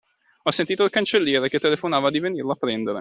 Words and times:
Ho 0.45 0.49
sentito 0.51 0.83
il 0.83 0.89
cancelliere, 0.89 1.47
che 1.47 1.59
telefonava 1.59 2.09
di 2.09 2.17
venirlo 2.17 2.53
a 2.53 2.55
prendere. 2.55 2.99